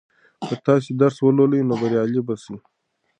[0.47, 2.55] که تاسې درس ولولئ نو بریالي به سئ.